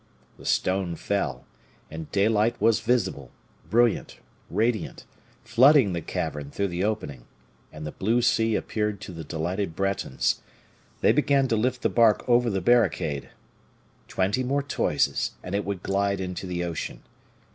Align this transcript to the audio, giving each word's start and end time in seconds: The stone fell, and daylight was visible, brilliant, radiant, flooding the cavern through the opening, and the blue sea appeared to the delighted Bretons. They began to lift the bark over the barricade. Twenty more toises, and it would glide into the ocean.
The 0.39 0.47
stone 0.47 0.95
fell, 0.95 1.45
and 1.91 2.11
daylight 2.11 2.59
was 2.59 2.79
visible, 2.79 3.29
brilliant, 3.69 4.17
radiant, 4.49 5.05
flooding 5.43 5.93
the 5.93 6.01
cavern 6.01 6.49
through 6.49 6.69
the 6.69 6.83
opening, 6.83 7.25
and 7.71 7.85
the 7.85 7.91
blue 7.91 8.23
sea 8.23 8.55
appeared 8.55 8.99
to 9.01 9.11
the 9.11 9.23
delighted 9.23 9.75
Bretons. 9.75 10.41
They 11.01 11.11
began 11.11 11.47
to 11.49 11.55
lift 11.55 11.83
the 11.83 11.89
bark 11.89 12.27
over 12.27 12.49
the 12.49 12.61
barricade. 12.61 13.29
Twenty 14.07 14.43
more 14.43 14.63
toises, 14.63 15.33
and 15.43 15.53
it 15.53 15.65
would 15.65 15.83
glide 15.83 16.19
into 16.19 16.47
the 16.47 16.63
ocean. 16.63 17.03